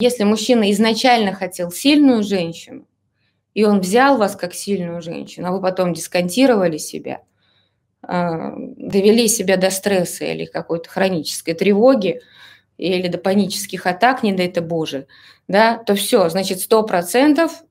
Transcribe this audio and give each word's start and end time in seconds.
если 0.00 0.24
мужчина 0.24 0.70
изначально 0.70 1.32
хотел 1.32 1.70
сильную 1.72 2.22
женщину, 2.22 2.86
и 3.54 3.64
он 3.64 3.80
взял 3.80 4.16
вас 4.16 4.36
как 4.36 4.54
сильную 4.54 5.02
женщину, 5.02 5.48
а 5.48 5.52
вы 5.52 5.60
потом 5.60 5.92
дисконтировали 5.92 6.78
себя, 6.78 7.22
а, 8.02 8.52
довели 8.56 9.26
себя 9.26 9.56
до 9.56 9.70
стресса 9.70 10.24
или 10.24 10.44
какой-то 10.44 10.88
хронической 10.88 11.54
тревоги, 11.54 12.20
или 12.76 13.08
до 13.08 13.18
панических 13.18 13.86
атак, 13.86 14.22
не 14.22 14.32
дай 14.32 14.46
это 14.46 14.62
Боже, 14.62 15.08
да, 15.48 15.78
то 15.78 15.96
все, 15.96 16.28
значит, 16.28 16.60
сто 16.60 16.84
процентов 16.84 17.64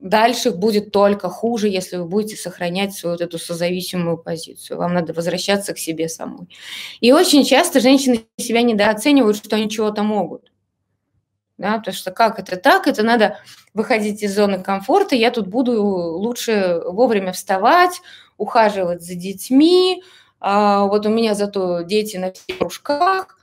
дальше 0.00 0.50
будет 0.50 0.92
только 0.92 1.30
хуже, 1.30 1.68
если 1.68 1.96
вы 1.96 2.04
будете 2.04 2.36
сохранять 2.36 2.92
свою 2.92 3.14
вот 3.14 3.22
эту 3.22 3.38
созависимую 3.38 4.18
позицию. 4.18 4.76
Вам 4.76 4.92
надо 4.92 5.14
возвращаться 5.14 5.72
к 5.72 5.78
себе 5.78 6.10
самой. 6.10 6.48
И 7.00 7.10
очень 7.12 7.42
часто 7.44 7.80
женщины 7.80 8.20
себя 8.36 8.60
недооценивают, 8.60 9.38
что 9.38 9.56
они 9.56 9.70
чего-то 9.70 10.02
могут. 10.02 10.50
Да, 11.64 11.78
потому 11.78 11.94
что 11.94 12.10
как 12.10 12.38
это 12.38 12.56
так? 12.56 12.86
Это 12.86 13.02
надо 13.02 13.38
выходить 13.72 14.22
из 14.22 14.34
зоны 14.34 14.62
комфорта. 14.62 15.16
Я 15.16 15.30
тут 15.30 15.46
буду 15.46 15.82
лучше 15.82 16.82
вовремя 16.84 17.32
вставать, 17.32 18.02
ухаживать 18.36 19.00
за 19.00 19.14
детьми. 19.14 20.02
А 20.40 20.84
вот 20.84 21.06
у 21.06 21.08
меня 21.08 21.32
зато 21.32 21.80
дети 21.80 22.18
на 22.18 22.32
всех 22.32 22.58
кружках 22.58 23.38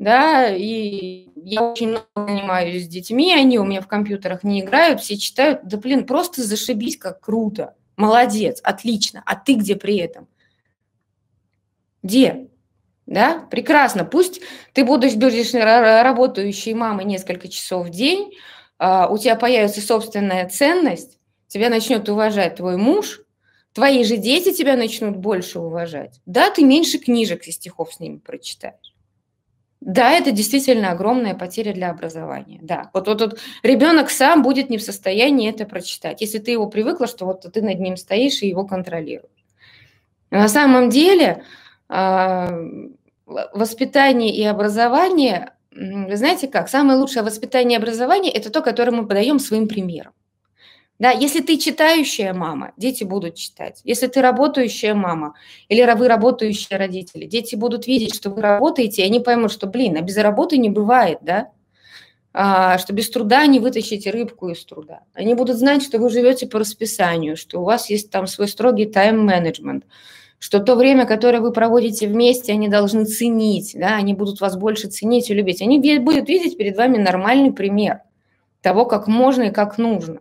да, 0.00 0.48
и 0.48 1.28
я 1.36 1.62
очень 1.62 1.90
много 1.90 2.06
занимаюсь 2.16 2.86
с 2.86 2.88
детьми, 2.88 3.34
они 3.34 3.58
у 3.58 3.64
меня 3.64 3.82
в 3.82 3.86
компьютерах 3.86 4.42
не 4.44 4.62
играют, 4.62 5.00
все 5.02 5.18
читают, 5.18 5.60
да 5.64 5.76
блин, 5.76 6.06
просто 6.06 6.42
зашибись, 6.42 6.96
как 6.96 7.20
круто, 7.20 7.74
молодец, 7.96 8.60
отлично, 8.64 9.22
а 9.26 9.36
ты 9.36 9.54
где 9.56 9.76
при 9.76 9.98
этом? 9.98 10.26
Где? 12.02 12.48
Да, 13.10 13.44
прекрасно, 13.50 14.04
пусть 14.04 14.40
ты 14.72 14.84
будешь, 14.84 15.16
будешь 15.16 15.52
работающей 15.52 16.74
мамой 16.74 17.04
несколько 17.04 17.48
часов 17.48 17.88
в 17.88 17.90
день, 17.90 18.34
а, 18.78 19.08
у 19.08 19.18
тебя 19.18 19.34
появится 19.34 19.80
собственная 19.80 20.48
ценность, 20.48 21.18
тебя 21.48 21.70
начнет 21.70 22.08
уважать 22.08 22.54
твой 22.54 22.76
муж, 22.76 23.20
твои 23.72 24.04
же 24.04 24.16
дети 24.16 24.52
тебя 24.52 24.76
начнут 24.76 25.16
больше 25.16 25.58
уважать. 25.58 26.20
Да, 26.24 26.50
ты 26.50 26.62
меньше 26.62 26.98
книжек 26.98 27.48
и 27.48 27.50
стихов 27.50 27.92
с 27.92 27.98
ними 27.98 28.18
прочитаешь. 28.18 28.94
Да, 29.80 30.12
это 30.12 30.30
действительно 30.30 30.92
огромная 30.92 31.34
потеря 31.34 31.72
для 31.72 31.90
образования. 31.90 32.60
Да, 32.62 32.90
вот, 32.94 33.08
вот, 33.08 33.20
вот 33.22 33.40
ребенок 33.64 34.10
сам 34.10 34.44
будет 34.44 34.70
не 34.70 34.78
в 34.78 34.82
состоянии 34.82 35.50
это 35.50 35.64
прочитать, 35.64 36.20
если 36.20 36.38
ты 36.38 36.52
его 36.52 36.68
привыкла, 36.68 37.08
что 37.08 37.24
вот 37.26 37.40
ты 37.52 37.60
над 37.60 37.80
ним 37.80 37.96
стоишь 37.96 38.42
и 38.42 38.46
его 38.48 38.64
контролируешь. 38.64 39.44
На 40.30 40.48
самом 40.48 40.90
деле 40.90 41.42
а, 41.92 42.48
воспитание 43.52 44.34
и 44.34 44.44
образование, 44.44 45.52
вы 45.70 46.16
знаете 46.16 46.48
как, 46.48 46.68
самое 46.68 46.98
лучшее 46.98 47.22
воспитание 47.22 47.78
и 47.78 47.82
образование– 47.82 48.32
это 48.34 48.50
то, 48.50 48.60
которое 48.60 48.92
мы 48.92 49.06
подаем 49.06 49.38
своим 49.38 49.68
примером. 49.68 50.12
Да, 50.98 51.12
если 51.12 51.40
ты 51.40 51.56
читающая 51.56 52.34
мама, 52.34 52.72
дети 52.76 53.04
будут 53.04 53.34
читать. 53.34 53.80
Если 53.84 54.06
ты 54.06 54.20
работающая 54.20 54.92
мама 54.92 55.34
или 55.68 55.82
вы 55.94 56.08
работающие 56.08 56.78
родители, 56.78 57.24
дети 57.24 57.54
будут 57.54 57.86
видеть, 57.86 58.14
что 58.14 58.28
вы 58.28 58.42
работаете, 58.42 59.00
и 59.00 59.06
они 59.06 59.18
поймут, 59.18 59.50
что, 59.50 59.66
блин, 59.66 59.96
а 59.96 60.02
без 60.02 60.18
работы 60.18 60.58
не 60.58 60.68
бывает, 60.68 61.18
да? 61.22 61.48
А, 62.34 62.76
что 62.76 62.92
без 62.92 63.08
труда 63.08 63.46
не 63.46 63.60
вытащите 63.60 64.10
рыбку 64.10 64.50
из 64.50 64.62
труда. 64.64 65.00
Они 65.14 65.32
будут 65.32 65.56
знать, 65.56 65.82
что 65.82 65.98
вы 65.98 66.10
живете 66.10 66.46
по 66.46 66.58
расписанию, 66.58 67.36
что 67.36 67.60
у 67.60 67.64
вас 67.64 67.88
есть 67.88 68.10
там 68.10 68.26
свой 68.26 68.46
строгий 68.46 68.84
тайм-менеджмент, 68.84 69.84
что 70.40 70.58
то 70.58 70.74
время, 70.74 71.04
которое 71.06 71.40
вы 71.40 71.52
проводите 71.52 72.08
вместе, 72.08 72.52
они 72.52 72.66
должны 72.66 73.04
ценить, 73.04 73.76
да, 73.78 73.96
они 73.96 74.14
будут 74.14 74.40
вас 74.40 74.56
больше 74.56 74.88
ценить 74.88 75.30
и 75.30 75.34
любить. 75.34 75.60
Они 75.60 75.78
будут 75.98 76.28
видеть 76.28 76.56
перед 76.56 76.76
вами 76.76 76.96
нормальный 76.96 77.52
пример 77.52 78.00
того, 78.62 78.86
как 78.86 79.06
можно 79.06 79.44
и 79.44 79.50
как 79.50 79.76
нужно. 79.76 80.20